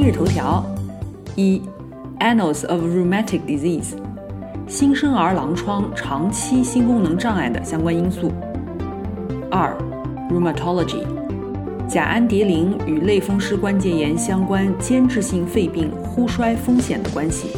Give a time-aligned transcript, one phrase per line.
[0.00, 0.64] 今日头条：
[1.34, 1.60] 一
[2.20, 3.96] ，Annals of Rheumatic Disease，
[4.68, 8.30] 新生儿狼疮长期心功能障碍的相关因素。
[9.50, 9.76] 二
[10.30, 11.02] ，Rheumatology，
[11.88, 17.48] 甲氨蝶呤与类风湿关节炎相关间质性肺病呼衰风险的关系。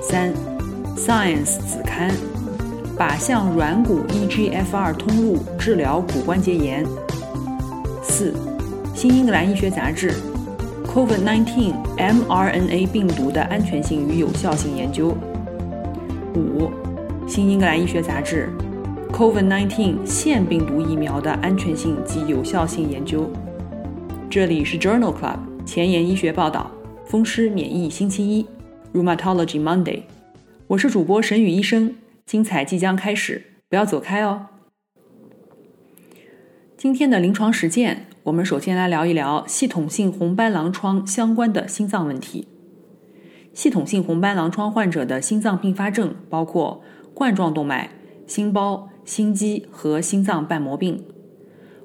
[0.00, 0.32] 三。
[0.96, 2.10] Science 子刊，
[2.96, 6.86] 靶向软骨 EGFR 通路治疗骨关节炎。
[8.02, 8.32] 四，
[8.94, 10.14] 新英格兰医学杂志
[10.88, 15.14] ，COVID-19 mRNA 病毒的安全性与有效性研究。
[16.34, 16.70] 五，
[17.28, 18.48] 新英格兰医学杂志
[19.12, 23.30] ，COVID-19 腺病毒疫苗的安全性及有效性研究。
[24.30, 26.70] 这里是 Journal Club 前沿医学报道，
[27.06, 28.46] 风湿免疫星期一
[28.92, 30.02] ，Rheumatology Monday。
[30.66, 31.94] 我是主播沈宇医生，
[32.26, 34.46] 精彩即将开始，不要走开哦。
[36.76, 42.46] 今天的临床实践，我们首先来聊一聊系统性红斑狼疮相关的心脏问题。
[43.54, 46.82] 系统性红斑狼疮患者的心脏并发症包括
[47.14, 47.90] 冠状动脉、
[48.26, 51.02] 心包、心肌和心脏瓣膜病。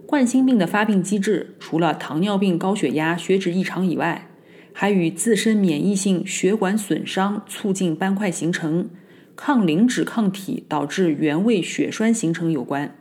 [0.05, 4.30] 冠心病的发病机制除了糖尿病、高血压、血脂异常以外，
[4.73, 8.89] 还与自身免疫性血管损伤促进斑块形成，
[9.38, 12.94] 抗磷脂抗体导致原位血栓形成有关。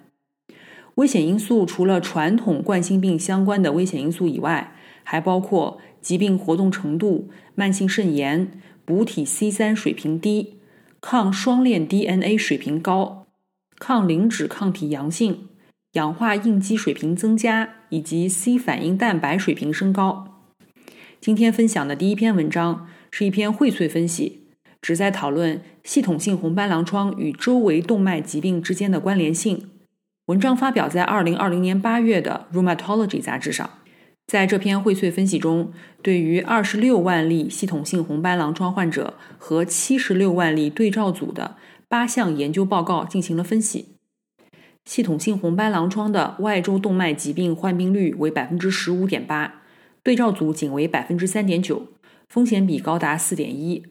[0.97, 10.59] 危险因素除了传统冠心病相关的危险因素以外，还包括疾病活动程度、慢性肾炎、补体 C 三水平低、
[11.01, 13.27] 抗双链 DNA 水平高、
[13.79, 15.49] 抗磷脂抗体阳性、
[15.93, 20.43] 氧化应激水平增加以及 C 反应蛋白水平升高。
[21.21, 24.43] 今天分享的第一篇文章是一篇荟萃分析，
[24.83, 29.69] 旨在讨论系统性红斑狼疮与周围动脉疾病之间的关联性。
[30.27, 33.69] 文章发表在二零二零年八月的《Rheumatology》杂志上。
[34.29, 41.57] 在这篇荟萃分析中，对于二十六万例系统性红斑狼疮患者和七十六万例对照组的
[41.89, 43.97] 八项研究报告进行了分析。
[44.85, 49.63] 系统性红斑狼疮的外周动脉疾病患病率为百分之十五点八。
[50.05, 51.89] 对照组仅为百分之三点九，
[52.29, 53.85] 风险比高达四点一。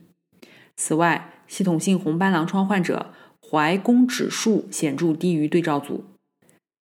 [0.77, 6.05] 此外，系统性红斑狼疮患者怀宫指数显著低于对照组。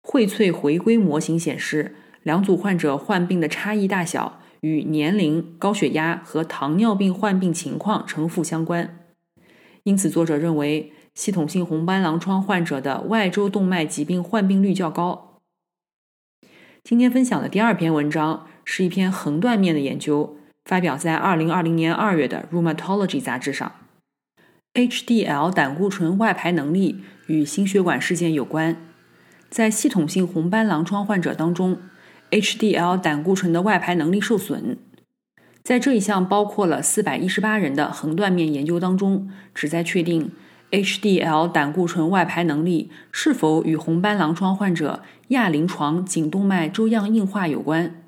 [0.05, 8.99] 荟萃回归模型显示，两组患者患病的差异大小与年龄、高血压和糖尿病患病情况呈负相关。
[9.83, 15.39] 因此，作者认为系统性红斑狼疮患者的外周动脉疾病患病率较高。
[16.83, 18.47] 今天分享的第二篇文章。
[18.67, 23.71] 是一篇横断面的研究，发表在二零二零年二月的《Rheumatology》杂志上。
[24.73, 28.75] HDL 胆固醇外排能力与心血管事件有关。
[29.55, 31.77] 在系统性红斑狼疮患者当中
[32.29, 34.77] ，HDL 胆固醇的外排能力受损。
[35.63, 40.31] 在这一项包括了四百一十八人的横断面研究当中，旨在确定
[40.71, 48.03] HDL 胆固醇外排能力是否与红斑狼疮患者亚临床颈动脉粥样硬化有关。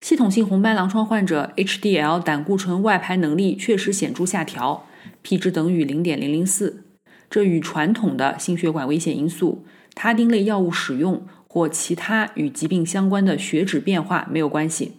[0.00, 4.86] 系统性红斑狼疮患者 HDL 胆固醇外排能力确实显著下调
[5.20, 6.84] ，P 值等于零点零零四。
[7.28, 9.64] 这与传统的心血管危险因素、
[9.94, 14.92] 他汀类药物使用或其他与疾病相关的血脂变化没有关系。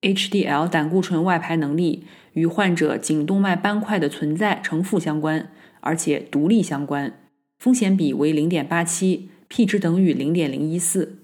[0.00, 7.12] HDL 胆固醇外排能力与患者颈动脉斑块的存在呈负相关，而且独立相关，
[7.58, 11.18] 风险比为零点八七，P 值等于零点零一四。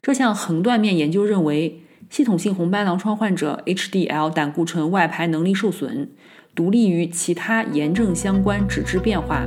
[0.00, 1.82] 这项横断面研究认为。
[2.08, 6.08] 系统性红斑狼疮患者 HDL 胆固醇外排能力受损，
[6.54, 9.44] 独立于其他炎症相关脂质变化，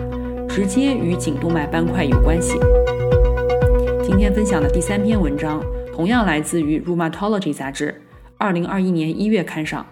[0.60, 2.60] 直接与颈动脉斑块有关系。
[4.04, 5.64] 今天分享的第三篇文章，
[5.94, 8.02] 同样来自于《Rheumatology》杂志，
[8.38, 9.88] 二零二一年一月刊上。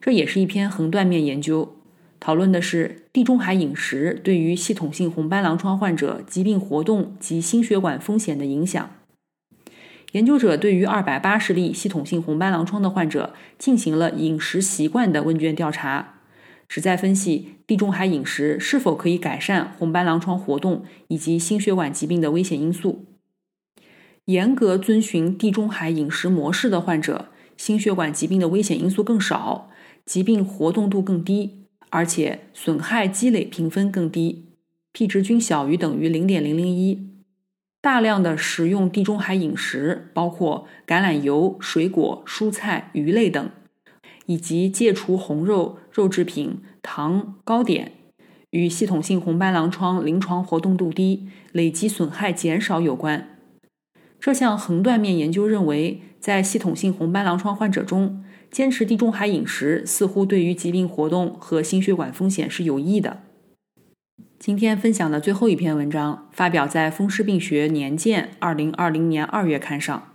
[0.00, 1.78] 这也是一篇横断面研究，
[2.20, 8.88] 讨论的是地中海饮食对于系统性红斑狼疮患者疾病活动及心血管风险的影响。
[10.12, 16.11] 研究者对于二百八十例系统性红斑狼疮的患者进行了饮食习惯的问卷调查，
[16.72, 23.04] 旨在分析地中海饮食是否可以改善红斑狼疮活动以及心血管疾病的危险因素。
[24.24, 27.26] 严格遵循地中海饮食模式的患者，
[27.58, 29.68] 心血管疾病的危险因素更少，
[30.06, 34.46] 疾病活动度更低，而且损害积累评分更低
[34.94, 37.06] ，P 值均小于等于零点零零一。
[37.82, 43.50] 大量的食用地中海饮食，包括橄榄油、水果、蔬菜、鱼类等，
[44.26, 47.92] 以及戒除红肉、肉制品、糖、糕点，
[48.50, 53.38] 与系统性红斑狼疮临床活动度低、累积损害减少有关。
[54.20, 63.22] 这项横断面研究认为，在系统性红斑狼疮患者中，坚持地中海饮食似乎对于疾病活动和心血管风险是有益的。
[64.38, 70.12] 今天分享的最后一篇文章发表在《风湿病学年鉴》二零二零年二月刊上。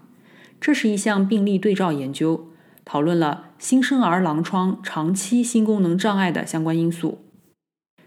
[0.60, 2.50] 这是一项病例对照研究，
[2.90, 7.18] 讨论了新生儿狼疮长期心功能障碍的相关因素。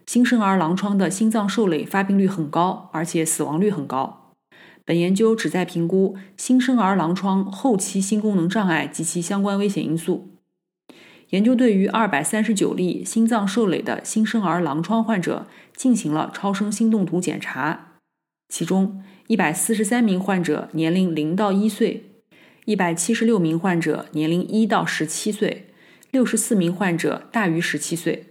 [0.06, 4.32] 新生儿狼疮的心脏受累发病率很高，而且死亡率很高。
[4.86, 10.30] 本研究旨在评估新生儿狼疮后期心功能障碍及其相关危险因素。
[11.28, 15.46] 研究对于二百三十九例心脏受累的新生儿狼疮患者
[15.76, 17.88] 进行了超声心动图检查，
[18.48, 22.09] 其中一百四十三名患者年龄零到一岁，
[22.70, 25.66] 一百七十六名患者年龄一到十七岁，
[26.12, 28.26] 六十四名患者大于十七岁。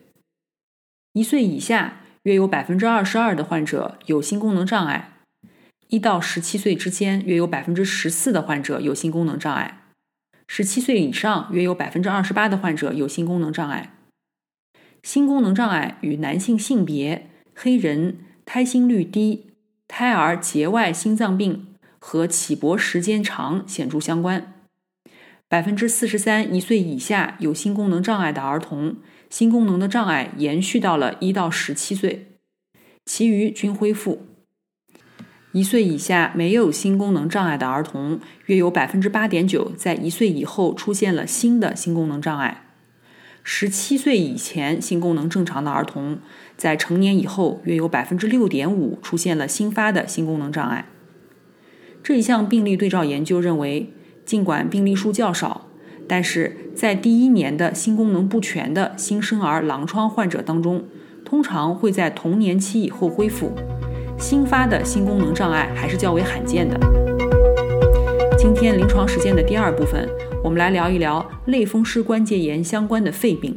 [1.12, 5.18] 一岁以下约有百分之二十二的患者有心功能障碍，
[5.90, 9.82] 一到十七岁之间约有百分之十四的患者有心功能障碍。
[10.48, 13.94] 十七岁以上，约有百分之二十八的患者有心功能障碍。
[15.04, 19.48] 心功能障碍与男性性别、黑人、胎心率低、
[19.90, 21.69] 胎儿节外心脏病
[22.00, 24.54] 和起搏时间长显著相关。
[25.48, 28.98] 百分之四十三一岁以下有心功能障碍的儿童，
[29.30, 32.40] 心功能的障碍延续到了一到十七岁，
[33.06, 34.28] 其余均恢复。
[35.52, 42.66] 一岁以下没有心功能障碍的儿童，约有百分之八点九在一岁以后出现了新的心功能障碍。
[43.42, 46.20] 十七岁以前心功能正常的儿童，
[46.56, 50.86] 在成年以后约有百分之六点五出现了新发的心功能障碍。
[52.10, 53.94] 这一项病例对照研究认为，
[54.26, 55.68] 尽管病例数较少，
[56.08, 60.84] 但是在第一年的心功能不全的新生儿狼疮患者当中，
[61.24, 63.52] 通常会在童年期以后恢复。
[64.18, 66.80] 新发的心功能障碍还是较为罕见的。
[68.40, 70.10] 今天临床实践的第二部分，
[70.44, 73.56] 我们来聊一聊类风湿关节炎相关的肺病。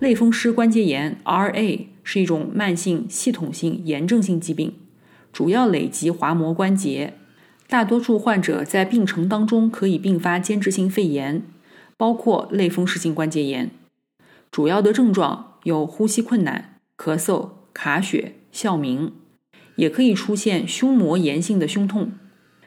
[0.00, 4.72] 类风湿关节炎 （RA） 是一种慢性系统性炎症性疾病，
[5.32, 7.14] 主要累及滑膜关节。
[7.68, 11.42] 大多数患者在病程当中可以并发间质性肺炎，
[11.96, 13.70] 包括类风湿性关节炎。
[14.50, 19.12] 主要的症状有呼吸困难、咳嗽、卡血、哮鸣。
[19.76, 22.12] 也可以出现胸膜炎性的胸痛，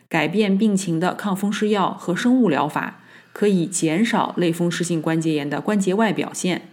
[0.07, 3.01] 改变病情的抗风湿药和生物疗法
[3.33, 6.69] 可以减少类风湿性关节炎的关节外表现，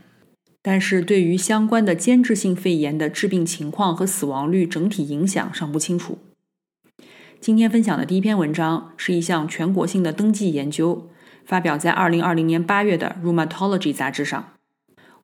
[0.61, 6.19] 但是对于相关的间质性肺炎的致病情况和死亡率整体影响尚不清楚。
[7.41, 11.09] 今天分享的第一篇文章是一项全国性的登记研究，
[11.45, 14.53] 发表在二零二零年八月的《Rheumatology》杂志上。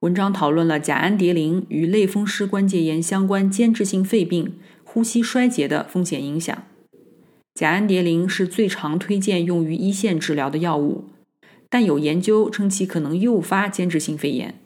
[0.00, 4.58] 文章讨论了甲氨蝶呤与类风湿关节炎相关间质性肺病。
[4.84, 6.64] 呼吸衰竭的风险影响。
[7.54, 11.06] 甲氨蝶呤是最常推荐用于一线治疗的药物，
[11.70, 14.60] 但有研究称其可能诱发间质性肺炎。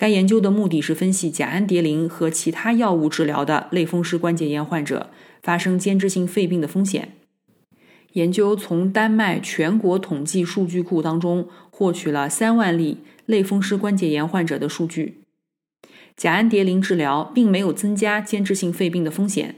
[0.00, 5.10] 该研究的目的是分析甲氨蝶呤和其他药物治疗的类风湿关节炎患者
[5.42, 7.16] 发生间质性肺病的风险。
[8.14, 15.18] 研究从丹麦全国统计数据库当中获取了三万例类风湿关节炎患者的数据。
[16.16, 19.56] 甲氨蝶呤治疗并没有增加间质性肺病的风险，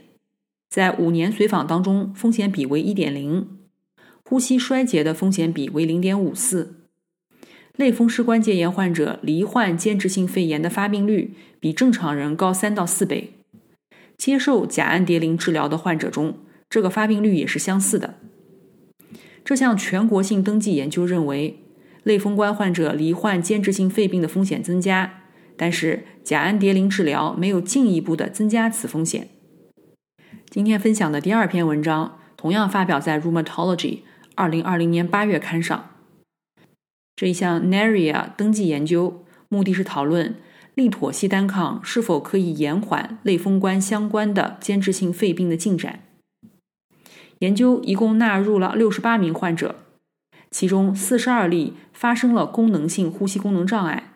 [0.69, 3.47] 在五年随访当中，风险比为一点零，
[4.25, 6.82] 呼吸衰竭的风险比为零点五四。
[7.77, 13.33] 类风湿关节炎患者罹患间质性肺炎的发病率比正常人高三到四倍。
[14.15, 16.37] 接受甲氨蝶呤治疗的患者中，
[16.69, 18.15] 这个发病率也是相似的。
[19.43, 21.59] 这项全国性登记研究认为，
[22.03, 25.21] 类风关患者罹患间质性肺病的风险增加。
[25.57, 29.29] 但是甲氨蝶呤治疗没有进一步的增加此风险。
[30.49, 33.77] 今天分享的第二篇文章同样发表在《Rheumatology》
[34.35, 35.89] 二零二零年八月刊上。
[37.15, 40.35] 这一项 NARIA 登记研究目的是讨论
[40.73, 45.99] 利妥昔单抗是否可以延缓类风关相关的间质性肺病的进展。
[47.39, 49.75] 研究一共纳入了六十八名患者，
[50.49, 54.13] 其中四十二例发生了功能性呼吸功能障碍。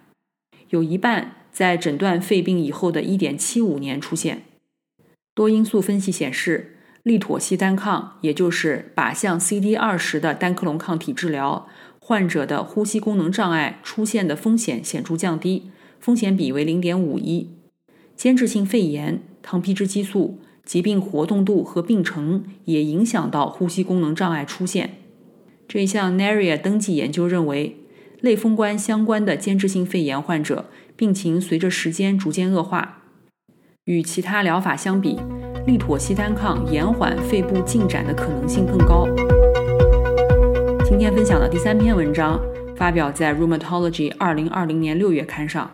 [0.70, 4.44] 有一半在诊断肺病以后的1.75年出现。
[5.36, 11.68] 多因素分析显示，利妥昔单抗，也就是靶向 CD 二十的单克隆抗体治疗，
[12.08, 15.64] 患者的呼吸功能障碍出现的风险显著降低，
[16.00, 17.50] 风险比为零点五一。
[18.16, 25.00] 间质性肺炎、糖皮质激素、疾病活动度和病程也影响到呼吸功能障碍出现。
[25.68, 27.76] 这一项 NARIA 登记研究认为，
[28.22, 33.04] 类风关相关的间质性肺炎患者病情随着时间逐渐恶化，
[33.84, 35.20] 与其他疗法相比。
[35.66, 39.06] 利妥昔单抗延缓肺部进展的可能性更高。
[40.90, 42.40] 今天分享的第三篇文章
[42.78, 45.70] 发表在《Rheumatology》二零二零年六月刊上。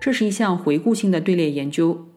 [0.00, 2.08] 这是一项回顾性的队列研究，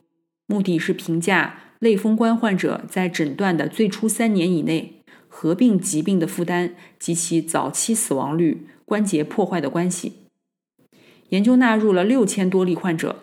[0.48, 10.14] 目的是评价类风关患者在诊断的最初三年以内合并疾病的负担及其早期死亡率、关节破坏的关系。
[11.30, 13.18] 研究纳入了六千多例患者。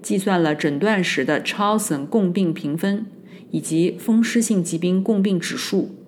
[0.00, 3.04] 计算了诊断时的 Chalson 共病评分
[3.50, 5.99] 以及风湿性疾病共病指数，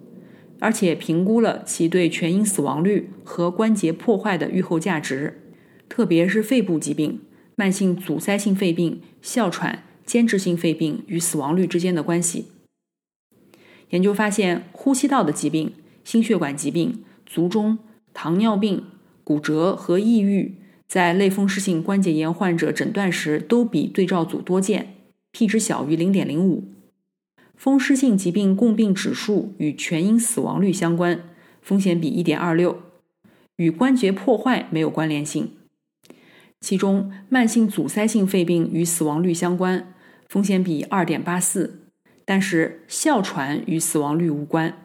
[0.62, 5.42] 而且评估了其对全因死亡率和关节破坏的预后价值，
[5.88, 7.18] 特别是肺部疾病、
[7.56, 12.46] 慢性阻塞性肺病、哮喘、间质性肺病与死亡率之间的关系。
[13.90, 15.72] 研究发现，呼吸道的疾病、
[16.04, 17.78] 心血管疾病、卒中、
[18.14, 18.84] 糖尿病、
[19.24, 20.54] 骨折和抑郁。
[20.86, 24.94] 在类风湿性关节炎患者诊断时，都比对照组多见
[25.32, 26.71] ，p 值小于零点零五。
[27.56, 31.22] 风湿性疾病共病指数与全因死亡率相关，
[31.60, 32.78] 风险比一点二六，
[33.56, 35.50] 与关节破坏没有关联性。
[36.60, 39.94] 其中，慢性阻塞性肺病与死亡率相关，
[40.28, 41.80] 风险比二点八四，
[42.24, 44.76] 但是哮喘与死亡率无关。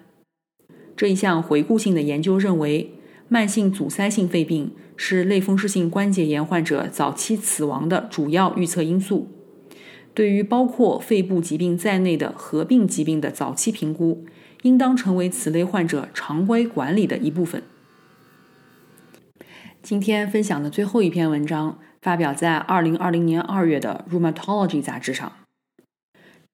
[0.96, 2.94] 这一项回顾性的研究认为。
[3.30, 9.28] 慢性阻塞性肺病是类风湿性关节炎患者早期死亡的主要预测因素。
[10.18, 14.26] 对于包括肺部疾病在内的合并疾病的早期评估，
[14.64, 17.62] 应当成为此类患者常规管理的一部分。
[19.84, 25.32] 今天分享的最后一篇文章发表在二零二零年二月的《Rheumatology》杂志上。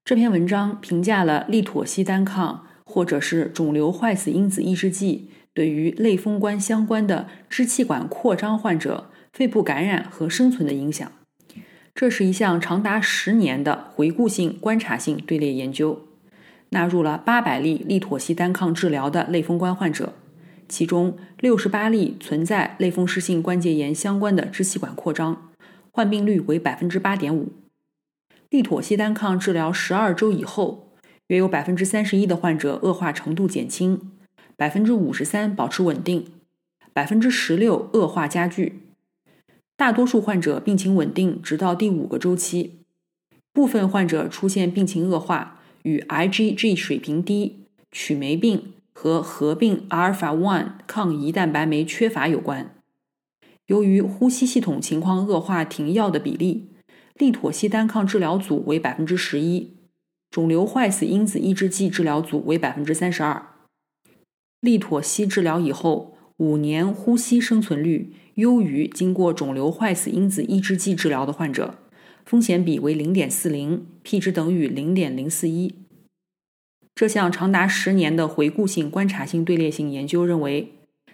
[0.03, 5.29] 这篇文章评价了利妥昔单抗或者是肿瘤坏死因子抑制剂。
[5.53, 11.10] 对于类风关相关的支气管扩张患者肺部感染和生存的影响，
[11.95, 16.07] 这是一项长达十年的回顾性观察性队列研究，
[16.69, 20.13] 纳入了八百例利妥昔单抗治疗的类风关患者，
[20.67, 25.51] 其中六十八例存在类风湿性关节炎相关的支气管扩张，
[25.91, 27.53] 患病率为百分之八点五。
[28.50, 30.93] 利妥昔单抗治疗十二周以后，
[31.27, 34.12] 约有百分之三十一的患者恶化程度减轻。
[34.55, 36.25] 百分之五十三保持稳定，
[36.93, 38.83] 百分之十六恶化加剧，
[39.75, 42.80] 大多数患者病情稳定直到第五个周期，
[43.51, 52.75] 部分患者出现病情恶化与 IgG 水平低、曲霉病和合并阿尔法 one 抗胰蛋白酶缺乏有关。
[53.65, 56.70] 由于呼吸系统情况恶化，停药的比例，
[57.15, 59.74] 利妥昔单抗治疗组为百分之十一，
[60.30, 63.48] 肿瘤坏死因子抑制剂治疗组为百分之三十二。
[64.60, 71.75] 利妥昔治疗以后，五年呼吸生存率优于经过肿瘤坏死因子抑制剂治疗的患者，
[72.25, 75.75] 风险比为零点四零，p 值等于零点零四一。
[76.96, 80.74] 这项长达十年的回顾性观察性队列性研究认为，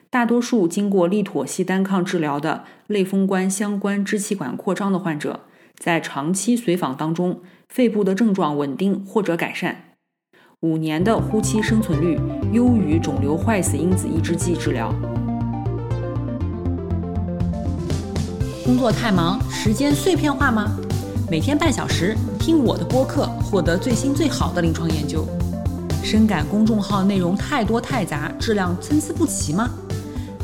[0.09, 5.41] 大多数经过利妥昔单抗治疗的类风关相关支气管扩张的患者，
[5.77, 9.95] 在长期随访当中，肺部的症状稳定或者改善。
[10.61, 12.19] 五年的呼吸生存率
[12.51, 14.93] 优于肿瘤坏死因子抑制剂治疗。
[18.69, 20.69] 工作太忙，时间碎片化吗？
[21.27, 25.25] 每天半小时听我的播客，获得最新最好的临床研究。
[26.03, 29.67] 深感公众号内容太多太杂，质量参差不齐吗？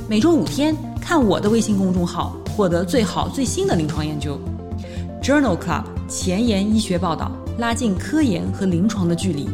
[0.10, 4.39] 每周五天看我的微信公众号，获得最好最新的临床研究。
[5.22, 9.48] Journal Club 前沿医学报道，拉近科研和临床的距离。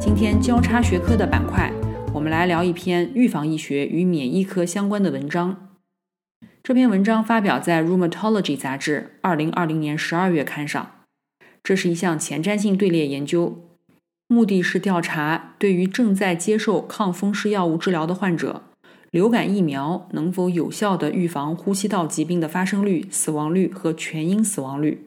[0.00, 1.72] 今天交叉学科的板块，
[2.26, 5.68] 我们来聊一篇预防医学与免疫科相关的文章。
[6.60, 10.90] 这篇文章发表在《Rheumatology》杂志二零二零年十二月刊上。
[11.62, 13.56] 这是一项前瞻性队列研究，
[14.26, 18.62] 目的是调查对于正在接受抗风湿药物治疗的患者，
[19.12, 25.06] 流感疫苗能否有效的预防呼吸道疾病的发生率、死亡率和全因死亡率。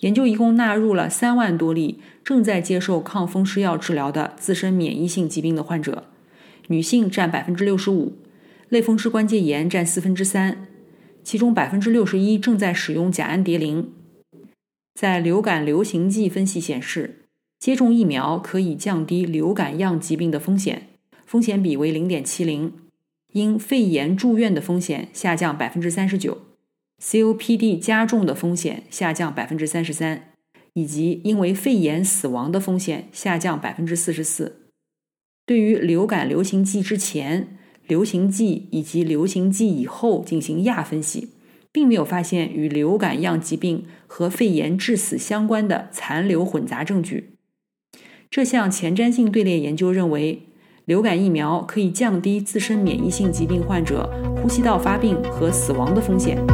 [0.00, 6.02] 研究一共纳入了三万多例正在接受抗风湿药治疗的自身免疫性疾病的患者，
[6.68, 8.14] 女性占百分之六十五，
[8.68, 10.66] 类风湿关节炎占四分之三，
[11.22, 13.92] 其中百分之六十一正在使用甲氨蝶呤。
[14.94, 17.26] 在流感流行季分析显示，
[17.58, 20.88] 接种疫苗可以降低流感样疾病的风险，
[21.26, 22.72] 风险比为零点七零，
[23.32, 26.38] 因肺炎住院的风险下降百分之三十九
[27.02, 30.32] ，COPD 加重的风险下降百分之三十三，
[30.72, 34.65] 以及因为肺炎死亡的风险下降百分之四十四。
[35.46, 41.28] 对于流感流行季之前、流行季以及流行季以后进行亚分析，
[41.70, 47.34] 并没有发现与流感样疾病和肺炎致死相关的残留混杂证据。
[48.28, 50.42] 这项前瞻性队列研究认为，
[50.84, 54.10] 流感疫苗可以降低自身免疫性疾病患者
[54.42, 56.44] 呼吸道发病和死亡的风险。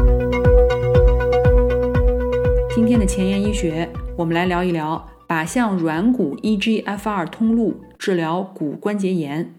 [2.74, 5.11] 今天的前沿医学，我们来聊一聊。
[5.32, 9.54] 靶向软骨 EGFR 通路治疗骨关节炎。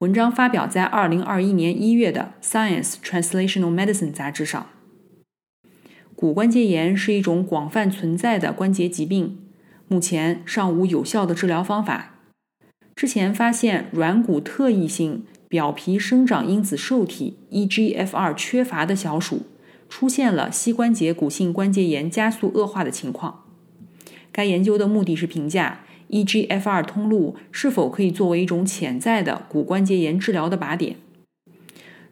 [0.00, 4.66] 文章发表在二零二一年一月的《Science Translational Medicine》杂志上。
[6.14, 9.38] 骨关节炎是一种广泛存在的关节疾病，
[9.88, 12.16] 目前尚无有效的治疗方法。
[12.94, 19.46] 之前发现软骨特异性表皮生长因子受体 EGFR 缺乏的小鼠，
[19.88, 23.41] 出现了膝关节骨性关节炎加速恶化的情况。
[24.32, 30.96] 该研究的目的是评价 EGFR 通路是否可以作为一种潜在的骨关节炎治疗的靶点。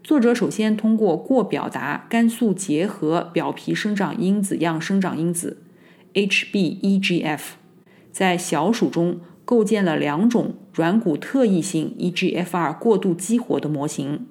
[0.04, 5.62] 作者首先通过过表达肝素结合表皮生长因子样生长因子
[6.14, 7.40] HBEGF，
[8.10, 14.26] 在小鼠中构建了两种软骨特异性 EGFR 过度激活的模型。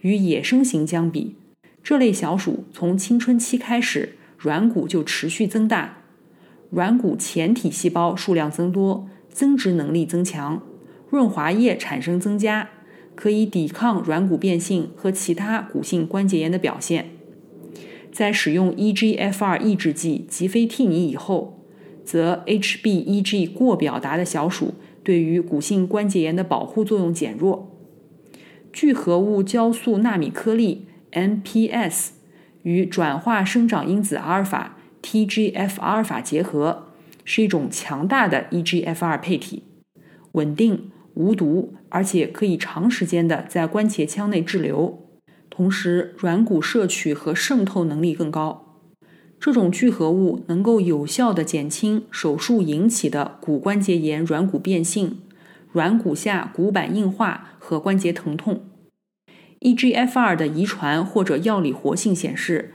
[0.00, 1.36] 与野生型相比，
[1.82, 6.02] 这类小鼠从青春期开始软骨就持续增大。
[6.70, 10.62] 软骨前体细胞数量增多，增殖能力增强，
[11.08, 12.70] 润滑液产生增加，
[13.14, 17.10] 可以抵抗软骨变性和其他骨性关节炎的表现。
[18.12, 21.62] 在使用 EGFR 抑制剂吉非替尼以后，
[22.04, 27.70] 则 HBEG 过表达的小鼠对于骨性关节炎的保护作用减弱。
[28.72, 32.08] 聚合物酵素纳米颗粒 MPS
[32.62, 34.75] 与转化生长因子阿尔法。
[35.06, 36.88] TGF 阿尔法结合
[37.24, 39.62] 是一种强大的 EGFR 配体，
[40.32, 45.06] 稳定、无毒，而且可以长时间的在关节腔内滞留，
[45.48, 48.80] 同时软骨摄取和渗透能力更高。
[49.38, 55.20] 这种聚合物能够有效的减轻手术引起的骨关节炎软骨变性、
[55.70, 58.64] 软骨下骨板硬化和关节疼痛。
[59.60, 62.72] EGFR 的遗传或者药理活性显示。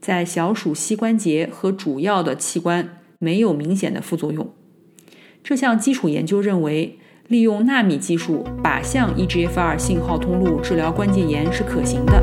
[0.00, 4.50] 在小鼠膝关节和主要的器官没有明显的副作用。
[5.44, 12.18] 这项基础研究认为，利用纳米技术靶向 EGFR 信号通路治疗关节炎是可行的。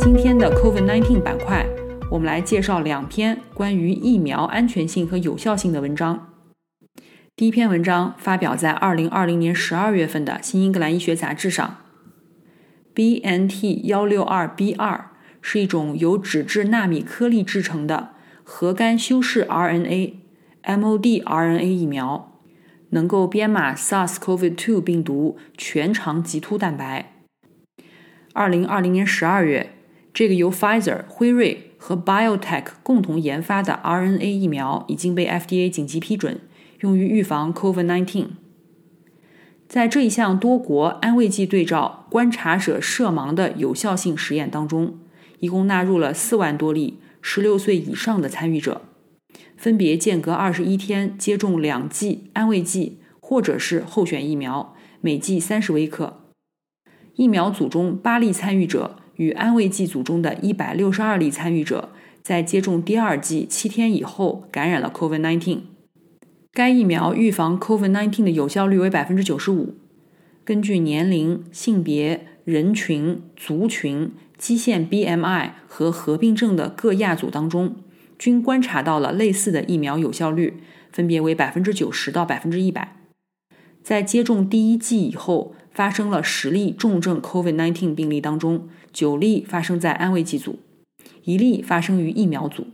[0.00, 1.64] 今天的 COVID-19 板块，
[2.10, 6.32] 我们来介绍两篇关于疫苗安全性和有效性的文章。
[7.36, 11.76] 第一篇文章发表在2020年12月份的《新英格兰医学杂志》上
[12.94, 15.12] ，BNT 幺六二 B 二。
[15.46, 20.16] 是一种由脂质纳米颗粒制成的核苷修饰 RNA（MOD）RNA
[21.62, 22.40] 疫苗，
[22.88, 27.12] 能够编码 SARS-CoV-2 病毒全长棘突蛋白。
[28.32, 29.74] 二零二零年十二月，
[30.14, 36.40] 这个由 Pfizer、辉瑞和 BioTech 共同研发的 RNA 疫苗已经被 FDA 紧急批准，
[36.80, 38.28] 用于预防 COVID-19。
[39.68, 45.00] 在这一项多国安慰剂对照观察者涉盲的有效性实验当中。
[45.40, 48.82] 一共纳入了四万多例十六岁以上的参与者，
[49.56, 56.20] 分别间隔二十一天接种两剂安慰剂或者是候选疫苗，每剂三十微克。
[57.14, 61.90] 疫苗组中八例参与者与安慰剂组中的一百六十二例参与者，
[62.22, 65.60] 在接种第二剂七天以后感染了 COVID-19。
[66.52, 69.74] 该疫苗预防 COVID-19 的有效率为百分之九十五。
[70.44, 74.12] 根据年龄、性别、人群、族群。
[74.44, 77.76] 基线 BMI 和合并症的各亚组当中，
[78.18, 80.58] 均观察到了类似的疫苗有效率，
[80.92, 82.94] 分别为百分之九十到百分之一百。
[83.82, 90.58] 在接种第一剂以后，发生了十例重症 COVID-19 病例当中，九例发生在安慰剂组，
[91.22, 92.66] 一例发生于疫苗组。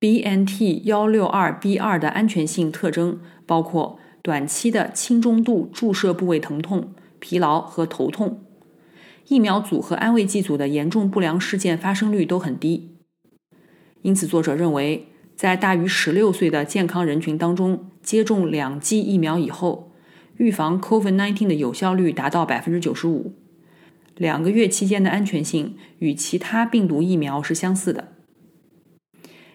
[0.00, 8.40] BNT 幺六二 B 二的安全性特征包括短期的轻中度注射部位疼痛、疲劳和头痛。
[9.28, 12.96] 疫苗组和安慰剂组的严重不良事件发生率都很低，
[14.00, 19.92] 因此作者认为，在大于十六岁的健康人群当中，接种两剂疫苗以后，
[20.38, 23.34] 预防 COVID-19 的有效率达到百分之九十五，
[24.16, 28.12] 两个月期间的安全性与其他病毒疫苗是相似的。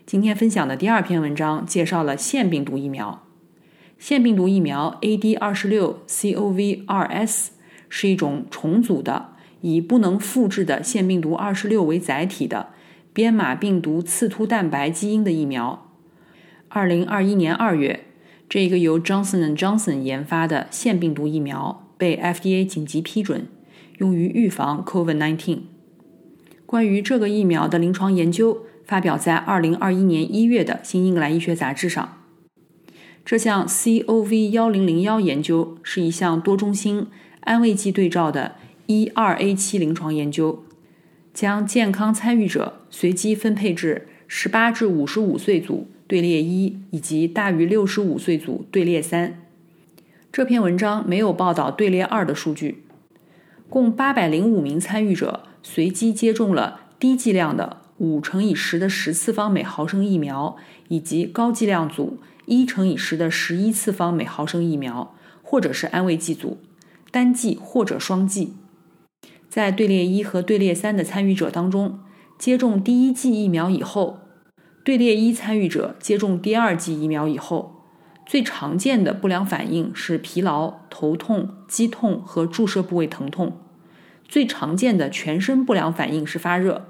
[0.06, 3.26] 今天分享的第二篇文章介绍了腺病毒疫苗。
[3.98, 7.54] 腺病毒疫苗 AD 二十六 CoV 二 S
[7.90, 9.33] 是一种重组的、
[9.64, 12.68] 以不能复制的腺病毒二十六为载体的
[13.14, 15.90] 编码病毒刺突蛋白基因的疫苗。
[16.68, 18.02] 二零二一年二月，
[18.50, 23.48] 这个由 Johnson Johnson 研发的腺病毒疫苗被 FDA 紧急批准，
[24.00, 25.60] 用于预防 COVID-19。
[26.66, 32.18] 关于这个疫苗的临床研究发表在二零二一年一月的《新英格兰医学杂志》上。
[33.24, 37.08] 这项 COV 幺零零幺研究是一项多中心
[37.40, 40.64] 安慰剂对照的一二 A 七临床研究，
[41.34, 49.40] 将健康参与者随机分配至十八至五十五岁组队列一以及大于六十五岁组队列三。
[50.32, 52.84] 这篇文章没有报道队列二的数据。
[53.70, 60.58] 共八百零五名参与者随机接种了低剂量的五乘以十的十次方每毫升疫苗，
[60.90, 62.18] 以及高剂量组。
[62.46, 66.58] 一乘以十的十一次方每毫升疫苗，或者是安慰剂组，
[67.10, 68.54] 单剂或者双剂。
[69.54, 72.00] 在队列一和队列三的参与者当中，
[72.40, 74.18] 接种第一剂疫苗以后，
[74.84, 77.84] 队列一参与者接种第二剂疫苗以后，
[78.26, 83.60] 最常见的不良反应是疲劳、头痛、肌痛和注射部位疼痛。
[84.28, 86.88] 最常见的全身不良反应是发热。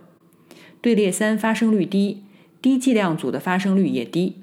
[0.79, 2.23] 队列三发生率低，
[2.61, 4.37] 低剂量组的发生率也低。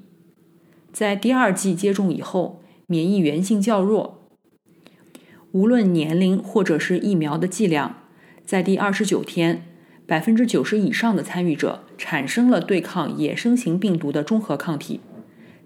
[0.93, 4.19] 在第二剂接种以后，免疫原性较弱。
[5.51, 7.95] 无论年龄或者是疫苗的剂量，
[8.45, 9.63] 在第二十九天，
[10.05, 14.99] 百分之九十以上的参与者产生了对抗野生型病毒的中和抗体；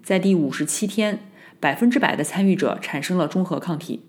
[0.02, 1.18] 在第五十七天，
[1.58, 4.02] 百分之百的参与者产生了中和抗体，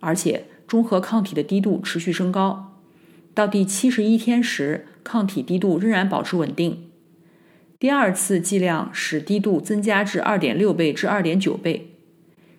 [0.00, 2.80] 而且中和抗体的低度持续升高。
[3.32, 6.90] 到第七十一天时，抗体低度仍然保持稳定。
[7.78, 11.92] 第二次剂量使低度增加至二点六倍至二点九倍，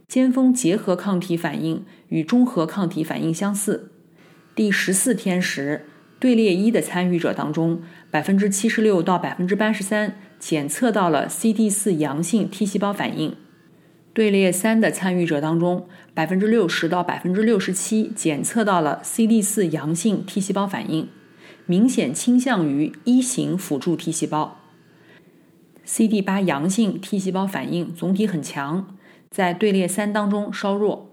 [0.08, 3.91] 尖峰结合抗体反应与中和抗体反应相似。
[4.58, 5.86] 第十四天时，
[6.20, 13.34] 队列一的参与者当中，百分之七十六到百分之八十三检测到了 CD 四阳性 T 细胞反应；
[14.15, 21.08] 队列三的参与者当中，百分之六十到百分之六十七检测到了 CD 四阳性 T 细胞反应，
[21.67, 24.60] 明显倾向于一型辅助 T 细胞。
[25.86, 28.98] CD 八阳性 T 细胞反应总体很强，
[29.30, 31.07] 在队列三当中稍弱。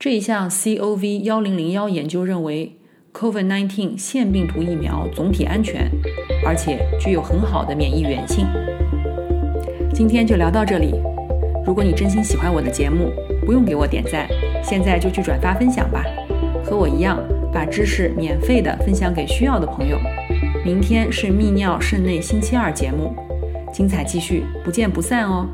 [0.00, 2.74] 这一项 COV 幺零零幺研究认为
[3.12, 5.90] ，COVID-19 腺病毒疫苗总体安全，
[6.42, 8.46] 而且具有很好的免疫原性。
[9.92, 10.94] 今天就聊到这里。
[11.66, 13.10] 如果你真心喜欢我的节目，
[13.44, 14.26] 不用给我点赞，
[14.64, 16.02] 现在就去转发分享吧。
[16.64, 19.98] 和我一样，把知识免费的分享给需要的朋友。
[20.64, 23.14] 明天是泌尿肾内星期二节目。
[23.70, 25.46] 精彩继续，不见不散哦。